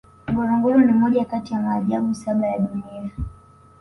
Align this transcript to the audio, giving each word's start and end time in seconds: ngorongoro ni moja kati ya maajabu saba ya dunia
ngorongoro 0.29 0.79
ni 0.81 0.91
moja 0.93 1.25
kati 1.25 1.53
ya 1.53 1.59
maajabu 1.59 2.13
saba 2.15 2.47
ya 2.47 2.59
dunia 2.59 3.11